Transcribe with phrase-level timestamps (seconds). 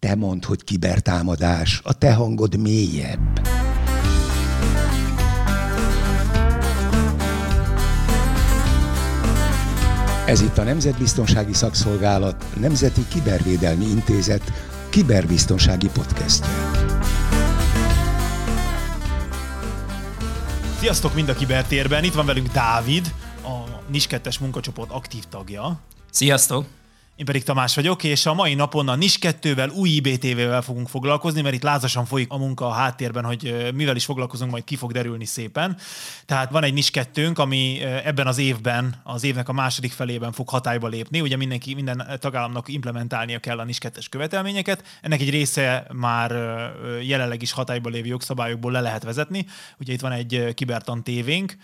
[0.00, 3.40] Te mondd, hogy kibertámadás, a te hangod mélyebb.
[10.26, 14.52] Ez itt a Nemzetbiztonsági Szakszolgálat Nemzeti Kibervédelmi Intézet
[14.90, 16.52] kiberbiztonsági podcastje.
[20.78, 25.80] Sziasztok mind a kibertérben, itt van velünk Dávid, a NIS 2 munkacsoport aktív tagja.
[26.10, 26.77] Sziasztok!
[27.18, 31.40] Én pedig Tamás vagyok, és a mai napon a NIS 2-vel, új IBTV-vel fogunk foglalkozni,
[31.40, 34.92] mert itt lázasan folyik a munka a háttérben, hogy mivel is foglalkozunk, majd ki fog
[34.92, 35.76] derülni szépen.
[36.26, 40.48] Tehát van egy NIS 2 ami ebben az évben, az évnek a második felében fog
[40.48, 41.20] hatályba lépni.
[41.20, 44.82] Ugye mindenki, minden tagállamnak implementálnia kell a NIS 2 követelményeket.
[45.02, 46.30] Ennek egy része már
[47.02, 49.46] jelenleg is hatályba lévő jogszabályokból le lehet vezetni.
[49.78, 51.56] Ugye itt van egy kibertan tévénk,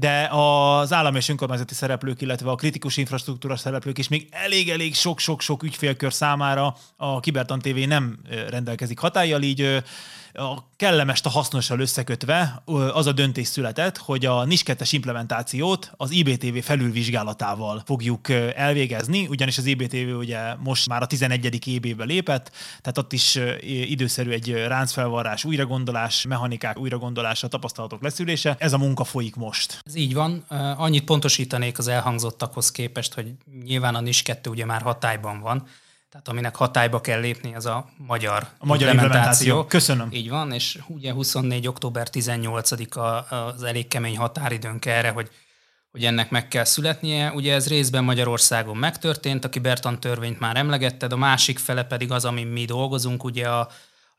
[0.00, 5.62] de az állam és önkormányzati szereplők, illetve a kritikus infrastruktúra szereplők is még elég-elég sok-sok-sok
[5.62, 8.18] ügyfélkör számára a Kibertan TV nem
[8.48, 9.82] rendelkezik hatállyal, így
[10.32, 16.10] a kellemest a hasznossal összekötve az a döntés született, hogy a NIS 2 implementációt az
[16.10, 21.66] IBTV felülvizsgálatával fogjuk elvégezni, ugyanis az IBTV ugye most már a 11.
[21.66, 23.38] évbe lépett, tehát ott is
[23.86, 28.56] időszerű egy ráncfelvarrás, újragondolás, mechanikák újragondolása, tapasztalatok leszűrése.
[28.58, 29.80] Ez a munka folyik most.
[29.84, 30.44] Ez így van.
[30.76, 33.32] Annyit pontosítanék az elhangzottakhoz képest, hogy
[33.64, 35.66] nyilván a NIS 2 ugye már hatályban van,
[36.10, 39.46] tehát aminek hatályba kell lépni, az a magyar, a magyar implementáció.
[39.46, 39.64] implementáció.
[39.64, 40.08] Köszönöm.
[40.12, 41.68] Így van, és ugye 24.
[41.68, 45.30] október 18-a az elég kemény határidőnk erre, hogy
[45.90, 47.32] hogy ennek meg kell születnie.
[47.32, 52.24] Ugye ez részben Magyarországon megtörtént, a kibertan törvényt már emlegetted, a másik fele pedig az,
[52.24, 53.68] amin mi dolgozunk, ugye a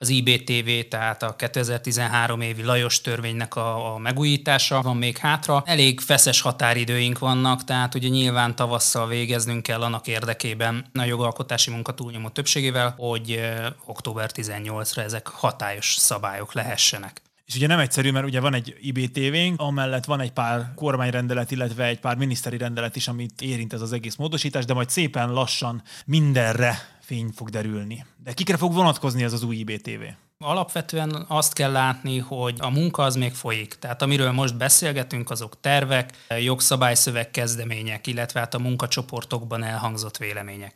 [0.02, 5.64] az IBTV, tehát a 2013 évi Lajos törvénynek a, a megújítása van még hátra.
[5.66, 11.94] Elég feszes határidőink vannak, tehát ugye nyilván tavasszal végeznünk kell annak érdekében a jogalkotási munka
[11.94, 13.40] túlnyomó többségével, hogy
[13.86, 17.22] október 18-ra ezek hatályos szabályok lehessenek.
[17.46, 21.86] És ugye nem egyszerű, mert ugye van egy IBTV-nk, amellett van egy pár kormányrendelet, illetve
[21.86, 25.82] egy pár miniszteri rendelet is, amit érint ez az egész módosítás, de majd szépen lassan
[26.06, 28.06] mindenre fény fog derülni.
[28.24, 30.02] De kikre fog vonatkozni ez az új IBTV?
[30.40, 33.74] Alapvetően azt kell látni, hogy a munka az még folyik.
[33.74, 40.74] Tehát amiről most beszélgetünk, azok tervek, jogszabályszöveg kezdemények, illetve hát a munkacsoportokban elhangzott vélemények.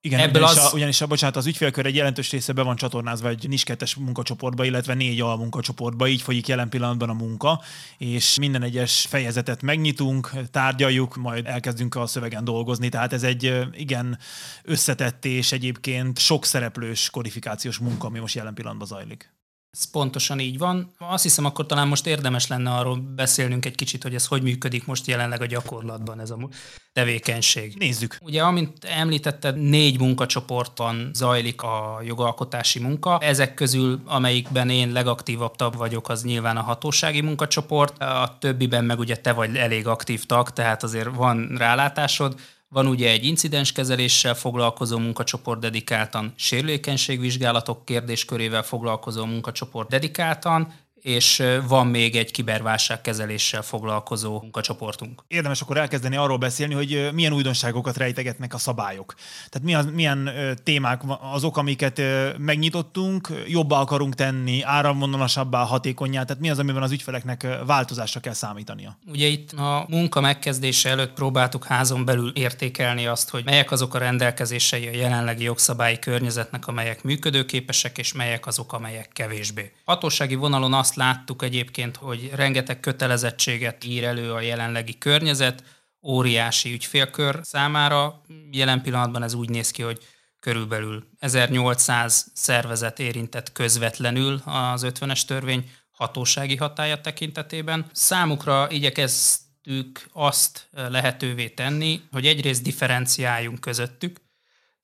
[0.00, 0.72] Igen, Ebből ugyanis, az...
[0.72, 3.86] a, ugyanis a, bocsánat, az ügyfélkör egy jelentős része be van csatornázva egy NIS 2
[3.98, 7.62] munkacsoportba, illetve négy almunkacsoportba, így folyik jelen pillanatban a munka,
[7.98, 14.18] és minden egyes fejezetet megnyitunk, tárgyaljuk, majd elkezdünk a szövegen dolgozni, tehát ez egy igen
[14.62, 19.34] összetett és egyébként sok szereplős kodifikációs munka, ami most jelen pillanatban zajlik.
[19.78, 20.92] Ez pontosan így van.
[20.98, 24.86] Azt hiszem, akkor talán most érdemes lenne arról beszélnünk egy kicsit, hogy ez hogy működik
[24.86, 26.48] most jelenleg a gyakorlatban ez a
[26.92, 27.74] tevékenység.
[27.78, 28.18] Nézzük.
[28.20, 33.18] Ugye, amint említetted, négy munkacsoportban zajlik a jogalkotási munka.
[33.18, 38.02] Ezek közül, amelyikben én legaktívabb tag vagyok, az nyilván a hatósági munkacsoport.
[38.02, 42.40] A többiben meg ugye te vagy elég aktív tag, tehát azért van rálátásod.
[42.68, 50.74] Van ugye egy incidenskezeléssel foglalkozó munkacsoport dedikáltan, sérülékenységvizsgálatok kérdéskörével foglalkozó munkacsoport dedikáltan,
[51.06, 55.22] és van még egy kiberválságkezeléssel foglalkozó munkacsoportunk.
[55.28, 59.14] Érdemes akkor elkezdeni arról beszélni, hogy milyen újdonságokat rejtegetnek a szabályok.
[59.48, 60.30] Tehát mi az, milyen
[60.64, 62.02] témák azok, amiket
[62.38, 68.98] megnyitottunk, jobbá akarunk tenni, áramvonalasabbá, hatékonyá, tehát mi az, amiben az ügyfeleknek változásra kell számítania?
[69.06, 73.98] Ugye itt a munka megkezdése előtt próbáltuk házon belül értékelni azt, hogy melyek azok a
[73.98, 79.72] rendelkezései a jelenlegi jogszabályi környezetnek, amelyek működőképesek, és melyek azok, amelyek kevésbé.
[79.84, 85.64] Hatósági vonalon azt láttuk egyébként, hogy rengeteg kötelezettséget ír elő a jelenlegi környezet,
[86.02, 88.22] óriási ügyfélkör számára.
[88.50, 89.98] Jelen pillanatban ez úgy néz ki, hogy
[90.40, 97.86] körülbelül 1800 szervezet érintett közvetlenül az 50-es törvény hatósági hatája tekintetében.
[97.92, 104.20] Számukra igyekeztük azt lehetővé tenni, hogy egyrészt differenciáljunk közöttük,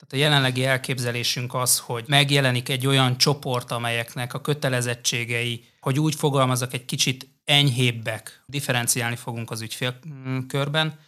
[0.07, 6.15] tehát a jelenlegi elképzelésünk az, hogy megjelenik egy olyan csoport, amelyeknek a kötelezettségei, hogy úgy
[6.15, 10.99] fogalmazok, egy kicsit enyhébbek, differenciálni fogunk az ügyfélkörben.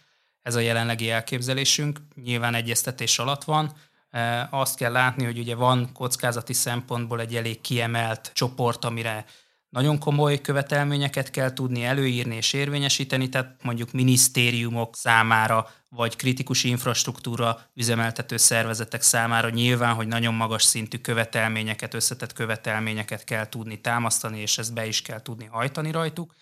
[0.41, 3.73] Ez a jelenlegi elképzelésünk, nyilván egyeztetés alatt van.
[4.09, 9.25] E, azt kell látni, hogy ugye van kockázati szempontból egy elég kiemelt csoport, amire
[9.75, 17.61] nagyon komoly követelményeket kell tudni előírni és érvényesíteni, tehát mondjuk minisztériumok számára, vagy kritikus infrastruktúra
[17.73, 24.57] üzemeltető szervezetek számára nyilván, hogy nagyon magas szintű követelményeket, összetett követelményeket kell tudni támasztani, és
[24.57, 26.35] ezt be is kell tudni hajtani rajtuk.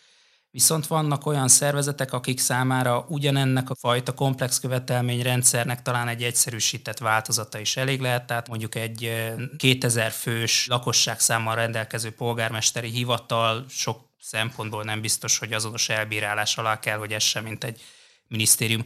[0.53, 7.59] Viszont vannak olyan szervezetek, akik számára ugyanennek a fajta komplex követelményrendszernek talán egy egyszerűsített változata
[7.59, 9.11] is elég lehet, tehát mondjuk egy
[9.57, 16.97] 2000 fős lakosságszámmal rendelkező polgármesteri hivatal sok szempontból nem biztos, hogy azonos elbírálás alá kell,
[16.97, 17.81] hogy ez sem, mint egy
[18.27, 18.85] minisztérium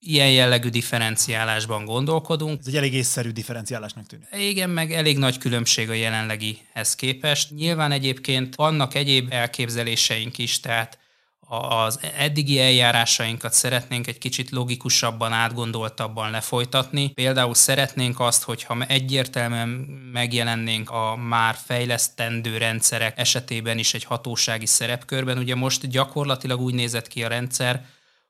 [0.00, 2.58] ilyen jellegű differenciálásban gondolkodunk.
[2.60, 4.26] Ez egy elég észszerű differenciálásnak tűnik.
[4.32, 7.50] Igen, meg elég nagy különbség a jelenlegihez képest.
[7.50, 10.98] Nyilván egyébként vannak egyéb elképzeléseink is, tehát
[11.48, 17.08] az eddigi eljárásainkat szeretnénk egy kicsit logikusabban, átgondoltabban lefolytatni.
[17.08, 19.68] Például szeretnénk azt, hogyha egyértelműen
[20.12, 25.38] megjelennénk a már fejlesztendő rendszerek esetében is egy hatósági szerepkörben.
[25.38, 27.84] Ugye most gyakorlatilag úgy nézett ki a rendszer,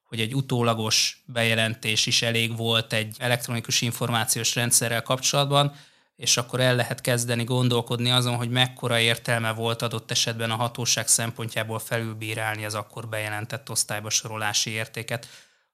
[0.08, 5.74] hogy egy utólagos bejelentés is elég volt egy elektronikus információs rendszerrel kapcsolatban,
[6.18, 11.08] és akkor el lehet kezdeni gondolkodni azon, hogy mekkora értelme volt adott esetben a hatóság
[11.08, 15.26] szempontjából felülbírálni az akkor bejelentett osztályba sorolási értéket,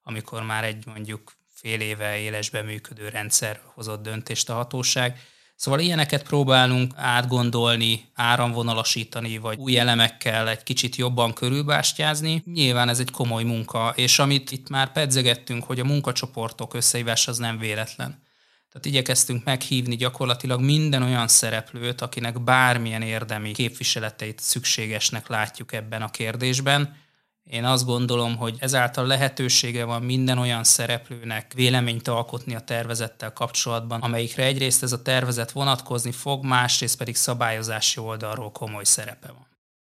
[0.03, 5.21] amikor már egy mondjuk fél éve élesbe működő rendszer hozott döntést a hatóság.
[5.57, 12.43] Szóval ilyeneket próbálunk átgondolni, áramvonalasítani, vagy új elemekkel egy kicsit jobban körülbástyázni.
[12.47, 17.39] Nyilván ez egy komoly munka, és amit itt már pedzegettünk, hogy a munkacsoportok összehívás az
[17.39, 18.24] nem véletlen.
[18.75, 26.11] Tehát igyekeztünk meghívni gyakorlatilag minden olyan szereplőt, akinek bármilyen érdemi képviseleteit szükségesnek látjuk ebben a
[26.11, 26.97] kérdésben,
[27.45, 34.01] én azt gondolom, hogy ezáltal lehetősége van minden olyan szereplőnek véleményt alkotni a tervezettel kapcsolatban,
[34.01, 39.47] amelyikre egyrészt ez a tervezet vonatkozni fog, másrészt pedig szabályozási oldalról komoly szerepe van.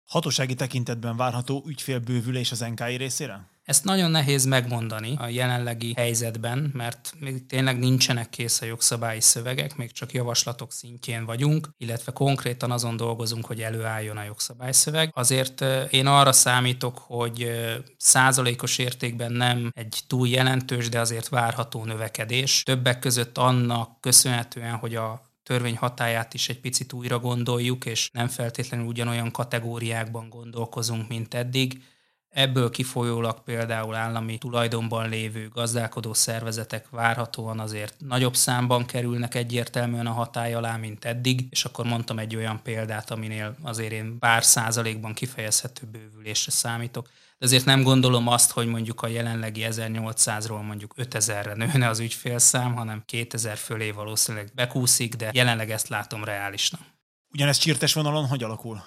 [0.06, 3.55] Hatósági tekintetben várható ügyfélbővülés az NKI részére?
[3.66, 9.76] Ezt nagyon nehéz megmondani a jelenlegi helyzetben, mert még tényleg nincsenek kész a jogszabályi szövegek,
[9.76, 15.12] még csak javaslatok szintjén vagyunk, illetve konkrétan azon dolgozunk, hogy előálljon a jogszabályszöveg.
[15.14, 17.52] Azért én arra számítok, hogy
[17.98, 22.64] százalékos értékben nem egy túl jelentős, de azért várható növekedés.
[22.64, 28.28] Többek között annak köszönhetően, hogy a törvény hatáját is egy picit újra gondoljuk, és nem
[28.28, 31.82] feltétlenül ugyanolyan kategóriákban gondolkozunk, mint eddig
[32.36, 40.12] Ebből kifolyólag például állami tulajdonban lévő gazdálkodó szervezetek várhatóan azért nagyobb számban kerülnek egyértelműen a
[40.12, 45.14] hatály alá, mint eddig, és akkor mondtam egy olyan példát, aminél azért én pár százalékban
[45.14, 47.10] kifejezhető bővülésre számítok.
[47.38, 52.76] De azért nem gondolom azt, hogy mondjuk a jelenlegi 1800-ról mondjuk 5000-re nőne az ügyfélszám,
[52.76, 56.82] hanem 2000 fölé valószínűleg bekúszik, de jelenleg ezt látom reálisnak.
[57.34, 58.84] Ugyanez csirtes vonalon hogy alakul?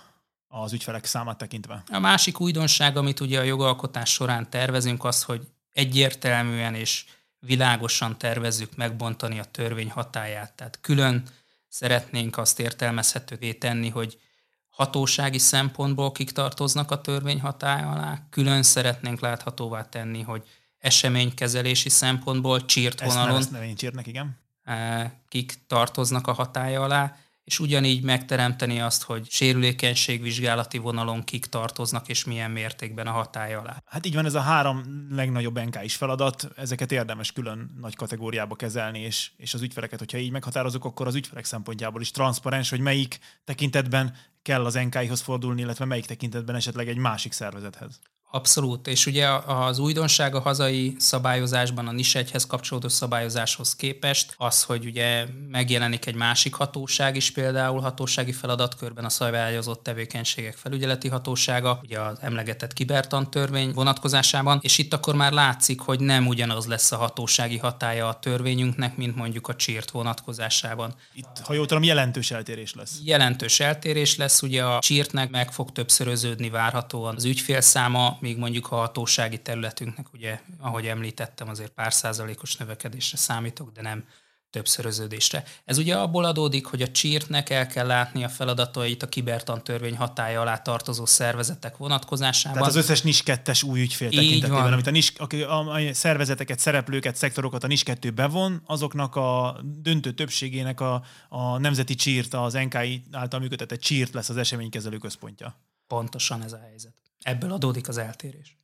[0.49, 1.83] Az ügyfelek számát tekintve.
[1.91, 7.05] A másik újdonság, amit ugye a jogalkotás során tervezünk, az, hogy egyértelműen és
[7.39, 10.53] világosan tervezzük megbontani a törvény hatáját.
[10.53, 11.23] Tehát külön
[11.69, 14.21] szeretnénk azt értelmezhetővé tenni, hogy
[14.69, 20.49] hatósági szempontból kik tartoznak a törvény hatája alá, külön szeretnénk láthatóvá tenni, hogy
[20.79, 23.37] eseménykezelési szempontból csírt vonalon.
[23.37, 24.39] Ezt nevény igen.
[24.62, 27.17] Eh, kik tartoznak a hatája alá,
[27.49, 33.83] és ugyanígy megteremteni azt, hogy sérülékenységvizsgálati vonalon kik tartoznak, és milyen mértékben a hatály alá.
[33.87, 38.55] Hát így van, ez a három legnagyobb NK is feladat, ezeket érdemes külön nagy kategóriába
[38.55, 42.81] kezelni, és, és az ügyfeleket, hogyha így meghatározok, akkor az ügyfelek szempontjából is transzparens, hogy
[42.81, 47.99] melyik tekintetben kell az NK-hoz fordulni, illetve melyik tekintetben esetleg egy másik szervezethez.
[48.31, 54.63] Abszolút, és ugye az újdonság a hazai szabályozásban a NIS 1 kapcsolódó szabályozáshoz képest az,
[54.63, 61.81] hogy ugye megjelenik egy másik hatóság is, például hatósági feladatkörben a szabályozott tevékenységek felügyeleti hatósága,
[61.82, 66.93] ugye az emlegetett kibertan törvény vonatkozásában, és itt akkor már látszik, hogy nem ugyanaz lesz
[66.93, 70.94] a hatósági hatája a törvényünknek, mint mondjuk a csírt vonatkozásában.
[71.15, 72.99] Itt, ha jól tudom, jelentős eltérés lesz.
[73.05, 78.77] Jelentős eltérés lesz, ugye a csírtnek meg fog többszöröződni várhatóan az ügyfélszáma, míg mondjuk a
[78.77, 84.05] hatósági területünknek, ugye, ahogy említettem, azért pár százalékos növekedésre számítok, de nem
[84.51, 85.44] többszöröződésre.
[85.65, 89.96] Ez ugye abból adódik, hogy a csírtnek el kell látni a feladatait a kibertan törvény
[89.96, 92.58] hatája alá tartozó szervezetek vonatkozásában.
[92.58, 97.17] Tehát az összes NIS 2 új ügyfél tekintetében, amit a, NIS, a, a szervezeteket, szereplőket,
[97.17, 103.03] szektorokat a NIS 2 bevon, azoknak a döntő többségének a, a nemzeti csírt, az NKI
[103.13, 105.56] által működtetett csírt lesz az eseménykezelő központja.
[105.87, 106.97] Pontosan ez a helyzet.
[107.29, 108.56] Ebből adódik az eltérés.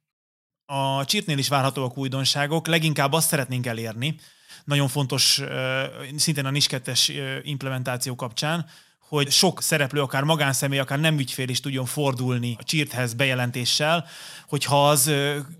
[0.66, 4.16] A csirtnél is várhatóak újdonságok, leginkább azt szeretnénk elérni,
[4.64, 5.40] nagyon fontos
[6.16, 6.92] szintén a NIS 2
[7.42, 8.66] implementáció kapcsán,
[9.08, 14.06] hogy sok szereplő, akár magánszemély, akár nem ügyfél is tudjon fordulni a csírthez bejelentéssel,
[14.48, 15.12] hogyha az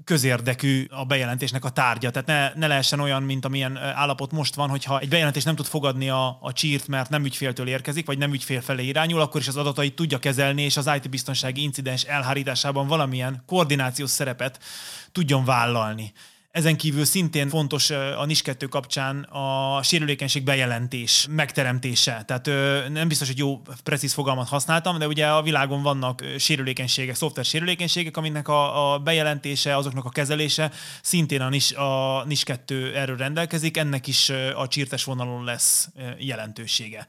[0.05, 2.11] közérdekű a bejelentésnek a tárgya.
[2.11, 5.67] Tehát ne, ne lehessen olyan, mint amilyen állapot most van, hogyha egy bejelentés nem tud
[5.67, 9.49] fogadni a, a csírt, mert nem ügyféltől érkezik, vagy nem ügyfél felé irányul, akkor is
[9.49, 14.59] az adatait tudja kezelni, és az IT-biztonsági incidens elhárításában valamilyen koordinációs szerepet
[15.13, 16.13] tudjon vállalni.
[16.55, 22.25] Ezen kívül szintén fontos a NIS 2 kapcsán a sérülékenység bejelentés megteremtése.
[22.27, 22.47] Tehát
[22.91, 28.17] nem biztos, hogy jó, precíz fogalmat használtam, de ugye a világon vannak sérülékenységek, szoftver sérülékenységek,
[28.17, 30.71] aminek a, a bejelentése, azoknak a kezelése
[31.03, 37.07] szintén a NIS, a NIS 2 erről rendelkezik, ennek is a csírtes vonalon lesz jelentősége.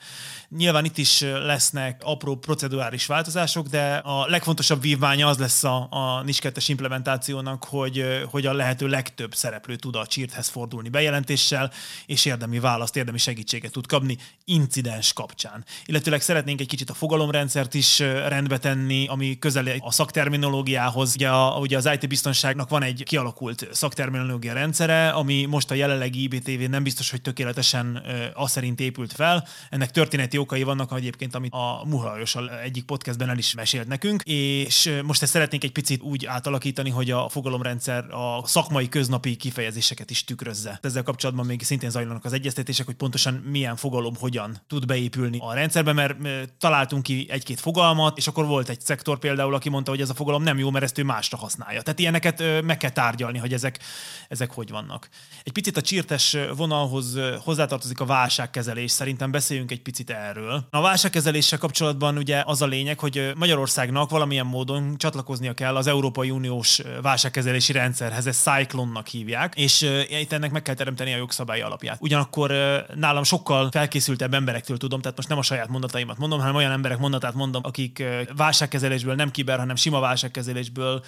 [0.49, 6.21] Nyilván itt is lesznek apró procedurális változások, de a legfontosabb vívmánya az lesz a, a
[6.23, 11.71] NIS 2-es implementációnak, hogy, hogy a lehető legtöbb szereplő tud a csírthez fordulni bejelentéssel,
[12.05, 15.65] és érdemi választ, érdemi segítséget tud kapni incidens kapcsán.
[15.85, 21.13] Illetőleg szeretnénk egy kicsit a fogalomrendszert is rendbe tenni, ami közel a szakterminológiához.
[21.15, 26.23] Ugye, a, ugye az IT biztonságnak van egy kialakult szakterminológia rendszere, ami most a jelenlegi
[26.23, 29.47] IBTV nem biztos, hogy tökéletesen az szerint épült fel.
[29.69, 34.99] Ennek történeti okai vannak egyébként, amit a Muhajos egyik podcastben el is mesélt nekünk, és
[35.03, 40.09] most ezt szeretnénk egy picit úgy átalakítani, hogy a fogalomrendszer a szakmai köznap napi kifejezéseket
[40.09, 40.79] is tükrözze.
[40.81, 45.53] Ezzel kapcsolatban még szintén zajlanak az egyeztetések, hogy pontosan milyen fogalom hogyan tud beépülni a
[45.53, 46.17] rendszerbe, mert
[46.57, 50.13] találtunk ki egy-két fogalmat, és akkor volt egy szektor például, aki mondta, hogy ez a
[50.13, 51.81] fogalom nem jó, mert ezt ő másra használja.
[51.81, 53.79] Tehát ilyeneket meg kell tárgyalni, hogy ezek,
[54.27, 55.09] ezek hogy vannak.
[55.43, 60.67] Egy picit a csirtes vonalhoz hozzátartozik a válságkezelés, szerintem beszéljünk egy picit erről.
[60.69, 66.29] A válságkezeléssel kapcsolatban ugye az a lényeg, hogy Magyarországnak valamilyen módon csatlakoznia kell az Európai
[66.29, 71.61] Uniós válságkezelési rendszerhez, ez Cyclone-nak hívják, és uh, itt ennek meg kell teremteni a jogszabály
[71.61, 71.97] alapját.
[71.99, 76.55] Ugyanakkor uh, nálam sokkal felkészültebb emberektől tudom, tehát most nem a saját mondataimat mondom, hanem
[76.55, 81.03] olyan emberek mondatát mondom, akik uh, válságkezelésből, nem kiber, hanem sima válságkezelésből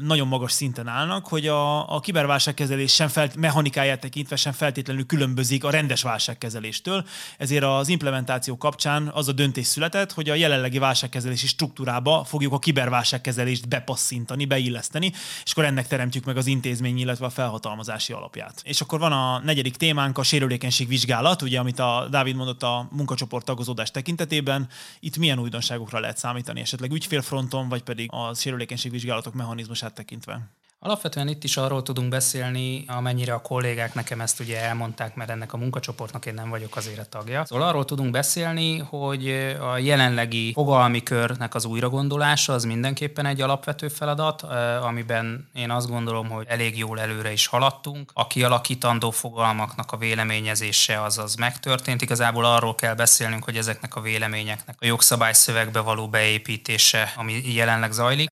[0.00, 5.64] nagyon magas szinten állnak, hogy a, a kiberválságkezelés sem felt, mechanikáját tekintve sem feltétlenül különbözik
[5.64, 7.04] a rendes válságkezeléstől,
[7.38, 12.58] ezért az implementáció kapcsán az a döntés született, hogy a jelenlegi válságkezelési struktúrába fogjuk a
[12.58, 15.12] kiberválságkezelést bepasszintani, beilleszteni,
[15.44, 18.60] és akkor ennek teremtjük meg az intézmény, illetve a felhatalmazási alapját.
[18.64, 22.88] És akkor van a negyedik témánk, a sérülékenység vizsgálat, ugye, amit a Dávid mondott a
[22.90, 24.68] munkacsoport tagozódás tekintetében.
[25.00, 30.40] Itt milyen újdonságokra lehet számítani, esetleg ügyfélfronton, vagy pedig a sérülékenység vizsgálatok mechanizmusát tekintve.
[30.82, 35.52] Alapvetően itt is arról tudunk beszélni, amennyire a kollégák nekem ezt ugye elmondták, mert ennek
[35.52, 37.44] a munkacsoportnak én nem vagyok azért a tagja.
[37.44, 39.28] Szóval arról tudunk beszélni, hogy
[39.60, 44.42] a jelenlegi fogalmi körnek az újragondolása az mindenképpen egy alapvető feladat,
[44.82, 48.10] amiben én azt gondolom, hogy elég jól előre is haladtunk.
[48.14, 52.02] A kialakítandó fogalmaknak a véleményezése az az megtörtént.
[52.02, 58.28] Igazából arról kell beszélnünk, hogy ezeknek a véleményeknek a jogszabályszövegbe való beépítése, ami jelenleg zajlik,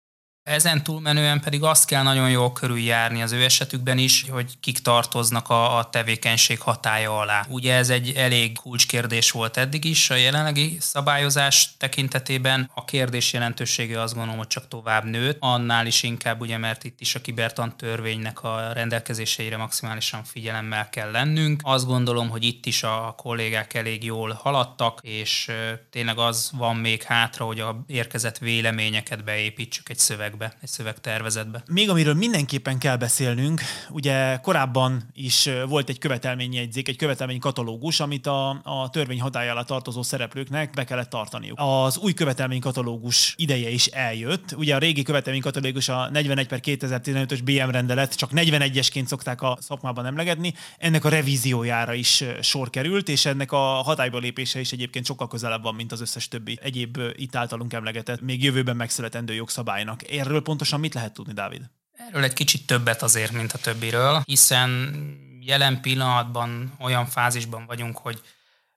[0.48, 5.48] ezen túlmenően pedig azt kell nagyon jól körüljárni az ő esetükben is, hogy kik tartoznak
[5.48, 7.44] a, a tevékenység hatája alá.
[7.48, 12.70] Ugye ez egy elég kulcskérdés volt eddig is a jelenlegi szabályozás tekintetében.
[12.74, 17.00] A kérdés jelentősége azt gondolom, hogy csak tovább nőtt, annál is inkább, ugye, mert itt
[17.00, 21.60] is a kibertan törvénynek a rendelkezéseire maximálisan figyelemmel kell lennünk.
[21.64, 25.50] Azt gondolom, hogy itt is a kollégák elég jól haladtak, és
[25.90, 31.62] tényleg az van még hátra, hogy a érkezett véleményeket beépítsük egy szövegbe szövegbe, egy szövegtervezetbe.
[31.70, 38.48] Még amiről mindenképpen kell beszélnünk, ugye korábban is volt egy követelményjegyzék, egy követelménykatalógus, amit a,
[38.62, 41.58] a törvény hatája alá tartozó szereplőknek be kellett tartaniuk.
[41.60, 44.54] Az új követelménykatalógus ideje is eljött.
[44.56, 50.06] Ugye a régi követelménykatalógus a 41 per 2015-ös BM rendelet, csak 41-esként szokták a szakmában
[50.06, 55.28] emlegetni, ennek a revíziójára is sor került, és ennek a hatályba lépése is egyébként sokkal
[55.28, 60.02] közelebb van, mint az összes többi egyéb itt általunk emlegetett, még jövőben megszületendő jogszabálynak.
[60.02, 61.62] Ér Erről pontosan mit lehet tudni, Dávid?
[61.92, 64.94] Erről egy kicsit többet azért, mint a többiről, hiszen
[65.40, 68.20] jelen pillanatban olyan fázisban vagyunk, hogy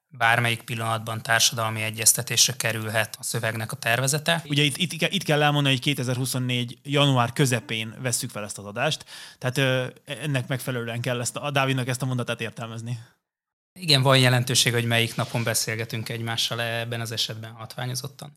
[0.08, 4.42] bármelyik pillanatban társadalmi egyeztetésre kerülhet a szövegnek a tervezete.
[4.44, 6.78] Ugye itt, itt, itt kell elmondani, hogy 2024.
[6.82, 9.04] január közepén vesszük fel ezt az adást,
[9.38, 12.98] tehát ö, ennek megfelelően kell ezt a Dávidnak ezt a mondatát értelmezni.
[13.80, 18.36] Igen, van jelentőség, hogy melyik napon beszélgetünk egymással ebben az esetben hatványozottan.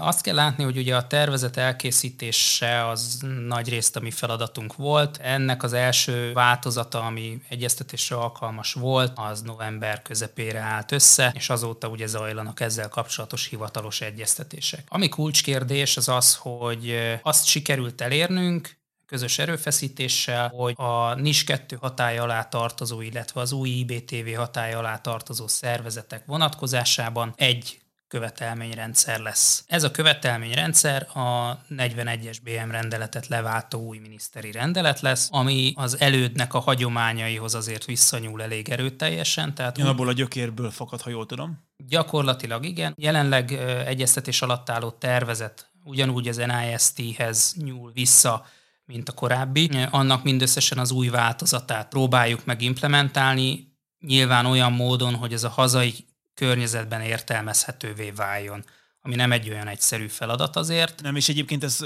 [0.00, 5.18] Azt kell látni, hogy ugye a tervezet elkészítése az nagy részt a mi feladatunk volt.
[5.22, 11.88] Ennek az első változata, ami egyeztetésre alkalmas volt, az november közepére állt össze, és azóta
[11.88, 14.86] ugye zajlanak ezzel kapcsolatos hivatalos egyeztetések.
[14.88, 22.22] Ami kulcskérdés az az, hogy azt sikerült elérnünk, közös erőfeszítéssel, hogy a NIS 2 hatája
[22.22, 27.78] alá tartozó, illetve az új IBTV hatája alá tartozó szervezetek vonatkozásában egy
[28.14, 29.64] követelményrendszer lesz.
[29.66, 36.54] Ez a követelményrendszer a 41-es BM rendeletet leváltó új miniszteri rendelet lesz, ami az elődnek
[36.54, 39.54] a hagyományaihoz azért visszanyúl elég erőteljesen.
[39.54, 41.58] Tehát Jön abból a gyökérből fakad, ha jól tudom.
[41.76, 42.94] Gyakorlatilag igen.
[42.96, 43.52] Jelenleg
[43.86, 48.46] egyeztetés alatt álló tervezet ugyanúgy az NIST-hez nyúl vissza,
[48.84, 49.70] mint a korábbi.
[49.90, 55.94] Annak mindösszesen az új változatát próbáljuk meg implementálni, nyilván olyan módon, hogy ez a hazai
[56.34, 58.64] környezetben értelmezhetővé váljon
[59.06, 61.02] ami nem egy olyan egyszerű feladat azért.
[61.02, 61.84] Nem, és egyébként ez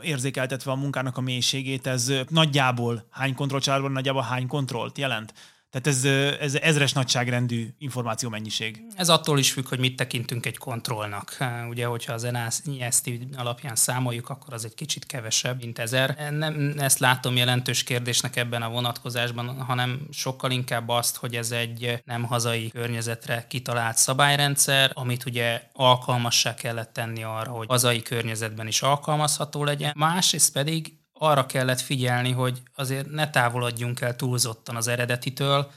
[0.00, 5.32] érzékeltetve a munkának a mélységét, ez nagyjából hány kontrollcsárban nagyjából hány kontrollt jelent?
[5.72, 6.04] Tehát ez,
[6.40, 8.82] ez ezres nagyságrendű információ mennyiség.
[8.96, 11.36] Ez attól is függ, hogy mit tekintünk egy kontrollnak.
[11.68, 16.30] Ugye, hogyha az NST alapján számoljuk, akkor az egy kicsit kevesebb, mint ezer.
[16.30, 22.02] Nem ezt látom jelentős kérdésnek ebben a vonatkozásban, hanem sokkal inkább azt, hogy ez egy
[22.04, 28.82] nem hazai környezetre kitalált szabályrendszer, amit ugye alkalmassá kellett tenni arra, hogy hazai környezetben is
[28.82, 29.92] alkalmazható legyen.
[29.96, 35.70] Másrészt pedig arra kellett figyelni, hogy azért ne távolodjunk el túlzottan az eredetitől,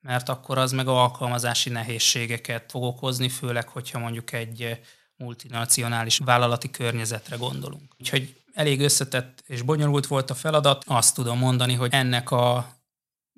[0.00, 4.80] mert akkor az meg alkalmazási nehézségeket fog okozni, főleg, hogyha mondjuk egy
[5.16, 7.94] multinacionális vállalati környezetre gondolunk.
[7.98, 10.84] Úgyhogy elég összetett és bonyolult volt a feladat.
[10.86, 12.76] Azt tudom mondani, hogy ennek a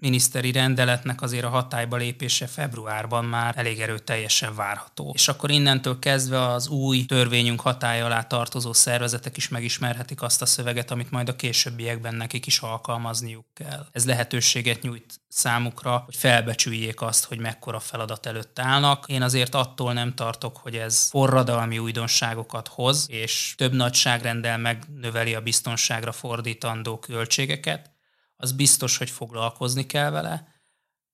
[0.04, 5.12] miniszteri rendeletnek azért a hatályba lépése februárban már elég erőteljesen várható.
[5.14, 10.46] És akkor innentől kezdve az új törvényünk hatája alá tartozó szervezetek is megismerhetik azt a
[10.46, 13.87] szöveget, amit majd a későbbiekben nekik is alkalmazniuk kell.
[13.92, 19.04] Ez lehetőséget nyújt számukra, hogy felbecsüljék azt, hogy mekkora feladat előtt állnak.
[19.08, 25.40] Én azért attól nem tartok, hogy ez forradalmi újdonságokat hoz, és több nagyságrendel megnöveli a
[25.40, 27.93] biztonságra fordítandó költségeket,
[28.36, 30.54] az biztos, hogy foglalkozni kell vele.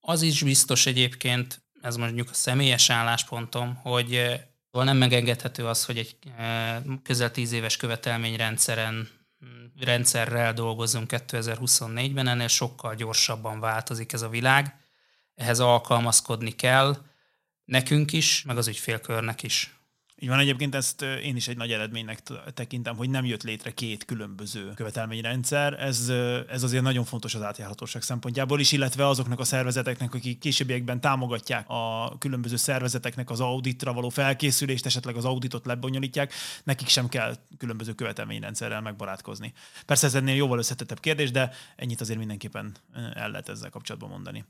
[0.01, 5.99] Az is biztos egyébként, ez mondjuk a személyes álláspontom, hogy eh, nem megengedhető az, hogy
[5.99, 9.09] egy eh, közel tíz éves követelményrendszeren
[9.45, 14.75] mm, rendszerrel dolgozunk 2024-ben, ennél sokkal gyorsabban változik ez a világ.
[15.35, 16.97] Ehhez alkalmazkodni kell,
[17.65, 19.80] nekünk is, meg az ügyfélkörnek is.
[20.23, 22.23] Így van, egyébként ezt én is egy nagy eredménynek
[22.55, 25.73] tekintem, hogy nem jött létre két különböző követelményrendszer.
[25.73, 26.13] Ez,
[26.49, 31.69] ez azért nagyon fontos az átjárhatóság szempontjából is, illetve azoknak a szervezeteknek, akik későbbiekben támogatják
[31.69, 36.33] a különböző szervezeteknek az auditra való felkészülést, esetleg az auditot lebonyolítják,
[36.65, 39.53] nekik sem kell különböző követelményrendszerrel megbarátkozni.
[39.87, 42.77] Persze ez ennél jóval összetettebb kérdés, de ennyit azért mindenképpen
[43.15, 44.45] el lehet ezzel kapcsolatban mondani.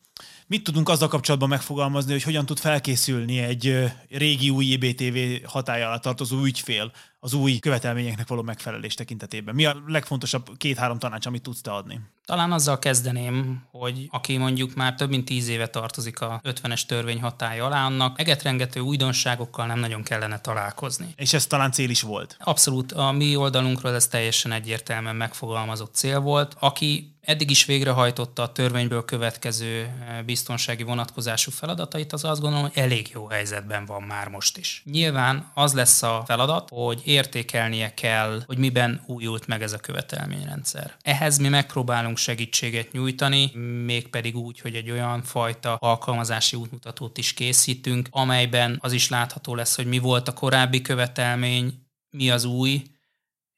[0.46, 5.98] Mit tudunk azzal kapcsolatban megfogalmazni, hogy hogyan tud felkészülni egy régi új IBTV hatája alá
[5.98, 9.54] tartozó ügyfél az új követelményeknek való megfelelés tekintetében?
[9.54, 12.00] Mi a legfontosabb két-három tanács, amit tudsz te adni?
[12.24, 17.20] Talán azzal kezdeném, hogy aki mondjuk már több mint tíz éve tartozik a 50-es törvény
[17.20, 21.06] hatája alá, annak egetrengető újdonságokkal nem nagyon kellene találkozni.
[21.16, 22.36] És ez talán cél is volt?
[22.40, 22.92] Abszolút.
[22.92, 26.56] A mi oldalunkról ez teljesen egyértelműen megfogalmazott cél volt.
[26.58, 32.82] Aki eddig is végrehajtotta a törvényből következő eh, biztonsági vonatkozású feladatait, az azt gondolom, hogy
[32.82, 34.82] elég jó helyzetben van már most is.
[34.84, 40.94] Nyilván az lesz a feladat, hogy értékelnie kell, hogy miben újult meg ez a követelményrendszer.
[41.02, 43.50] Ehhez mi megpróbálunk segítséget nyújtani,
[43.84, 49.76] mégpedig úgy, hogy egy olyan fajta alkalmazási útmutatót is készítünk, amelyben az is látható lesz,
[49.76, 52.82] hogy mi volt a korábbi követelmény, mi az új,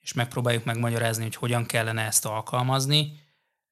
[0.01, 3.21] és megpróbáljuk megmagyarázni, hogy hogyan kellene ezt alkalmazni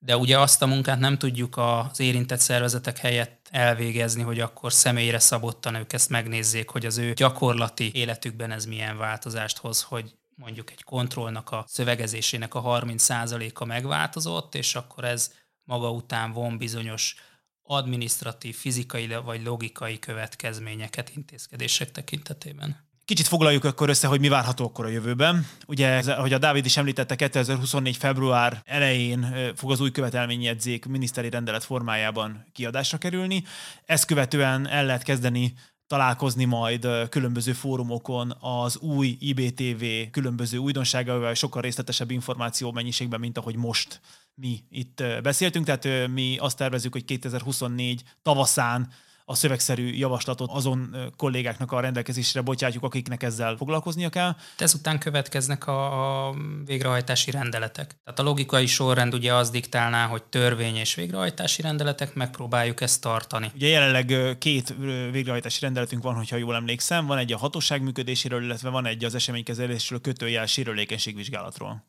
[0.02, 5.18] de ugye azt a munkát nem tudjuk az érintett szervezetek helyett elvégezni, hogy akkor személyre
[5.18, 10.70] szabottan ők ezt megnézzék, hogy az ő gyakorlati életükben ez milyen változást hoz, hogy mondjuk
[10.70, 15.32] egy kontrollnak a szövegezésének a 30%-a megváltozott, és akkor ez
[15.64, 17.14] maga után von bizonyos
[17.62, 22.89] administratív, fizikai vagy logikai következményeket intézkedések tekintetében.
[23.10, 25.46] Kicsit foglaljuk akkor össze, hogy mi várható akkor a jövőben.
[25.66, 27.96] Ugye, ahogy a Dávid is említette, 2024.
[27.96, 33.44] február elején fog az új követelményjegyzék miniszteri rendelet formájában kiadásra kerülni.
[33.84, 35.54] Ezt követően el lehet kezdeni
[35.86, 43.56] találkozni majd különböző fórumokon az új IBTV különböző újdonságaival, sokkal részletesebb információ mennyiségben, mint ahogy
[43.56, 44.00] most
[44.34, 45.64] mi itt beszéltünk.
[45.64, 48.88] Tehát mi azt tervezzük, hogy 2024 tavaszán
[49.30, 54.36] a szövegszerű javaslatot azon kollégáknak a rendelkezésre bocsátjuk, akiknek ezzel foglalkoznia kell.
[54.58, 57.94] Ezután következnek a, a végrehajtási rendeletek.
[58.04, 63.50] Tehát a logikai sorrend ugye az diktálná, hogy törvény és végrehajtási rendeletek, megpróbáljuk ezt tartani.
[63.54, 64.74] Ugye jelenleg két
[65.10, 69.14] végrehajtási rendeletünk van, hogyha jól emlékszem, van egy a hatóság működéséről, illetve van egy az
[69.14, 71.84] eseménykezelésről kötőjel sérülékenységvizsgálatról.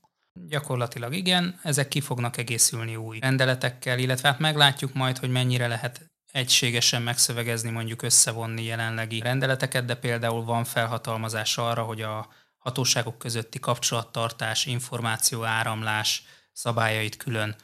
[0.47, 6.10] Gyakorlatilag igen, ezek ki fognak egészülni új rendeletekkel, illetve hát meglátjuk majd, hogy mennyire lehet
[6.31, 13.59] egységesen megszövegezni, mondjuk összevonni jelenlegi rendeleteket, de például van felhatalmazás arra, hogy a hatóságok közötti
[13.59, 17.55] kapcsolattartás, információ áramlás szabályait külön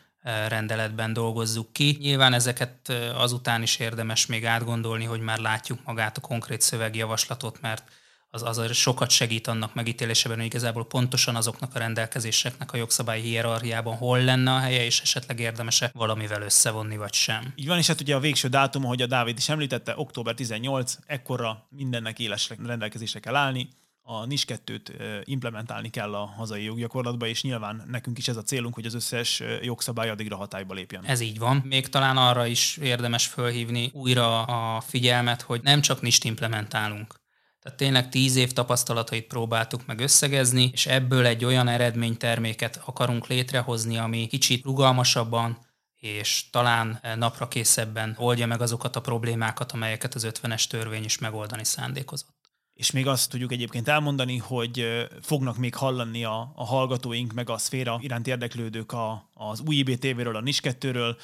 [0.48, 1.98] rendeletben dolgozzuk ki.
[2.00, 7.84] Nyilván ezeket azután is érdemes még átgondolni, hogy már látjuk magát a konkrét szövegjavaslatot, mert
[8.30, 13.96] az, az sokat segít annak megítélésében, hogy igazából pontosan azoknak a rendelkezéseknek a jogszabályi hierarchiában
[13.96, 17.54] hol lenne a helye, és esetleg érdemese valamivel összevonni, vagy sem.
[17.56, 20.98] Így van, és hát ugye a végső dátum, hogy a Dávid is említette, október 18,
[21.06, 23.70] ekkorra mindennek éles rendelkezésre kell állni,
[24.10, 24.92] a NIS 2-t
[25.24, 29.44] implementálni kell a hazai joggyakorlatba, és nyilván nekünk is ez a célunk, hogy az összes
[29.62, 31.06] jogszabály addigra hatályba lépjen.
[31.06, 31.64] Ez így van.
[31.66, 37.16] Még talán arra is érdemes fölhívni újra a figyelmet, hogy nem csak NIS-t implementálunk.
[37.62, 43.98] Tehát tényleg tíz év tapasztalatait próbáltuk meg összegezni, és ebből egy olyan eredményterméket akarunk létrehozni,
[43.98, 45.66] ami kicsit rugalmasabban,
[45.96, 51.64] és talán napra készebben oldja meg azokat a problémákat, amelyeket az 50-es törvény is megoldani
[51.64, 52.36] szándékozott.
[52.74, 57.58] És még azt tudjuk egyébként elmondani, hogy fognak még hallani a, a hallgatóink, meg a
[57.58, 61.16] szféra iránt érdeklődők a, az új IBTV-ről, a NIS 2-ről,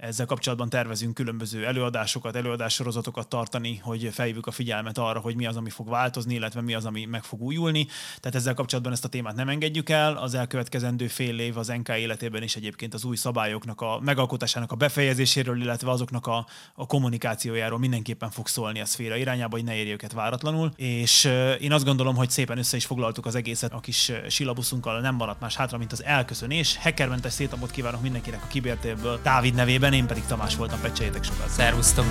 [0.00, 5.56] ezzel kapcsolatban tervezünk különböző előadásokat, előadássorozatokat tartani, hogy felhívjuk a figyelmet arra, hogy mi az,
[5.56, 7.86] ami fog változni, illetve mi az, ami meg fog újulni.
[8.20, 10.16] Tehát ezzel kapcsolatban ezt a témát nem engedjük el.
[10.16, 14.76] Az elkövetkezendő fél év az NK életében is egyébként az új szabályoknak a megalkotásának a
[14.76, 19.92] befejezéséről, illetve azoknak a, a kommunikációjáról mindenképpen fog szólni a szféra irányába, hogy ne érje
[19.92, 20.72] őket váratlanul.
[20.76, 21.24] És
[21.60, 25.40] én azt gondolom, hogy szépen össze is foglaltuk az egészet a kis silabuszunkkal, nem maradt
[25.40, 26.76] más hátra, mint az elköszönés.
[26.76, 31.48] Hackermentes szétapot kívánok mindenkinek a kibértélből Dávid nevében nevében, én pedig Tamás voltam, pecseljétek sokat.
[31.48, 32.04] Szervusztok!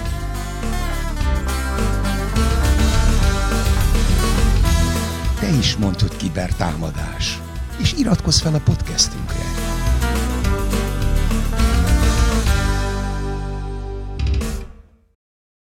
[5.39, 7.39] Te is mondtad kibertámadás,
[7.77, 9.68] és iratkozz fel a podcastünkre.